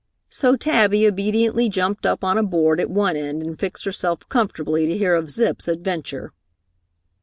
So 0.31 0.55
Tabby 0.55 1.05
obediently 1.05 1.69
jumped 1.69 2.07
up 2.07 2.23
on 2.23 2.35
a 2.35 2.41
board 2.41 2.81
at 2.81 2.89
one 2.89 3.15
end 3.15 3.43
and 3.43 3.59
fixed 3.59 3.85
herself 3.85 4.27
comfortably 4.29 4.87
to 4.87 4.97
hear 4.97 5.13
of 5.13 5.29
Zip's 5.29 5.67
adventure. 5.67 6.33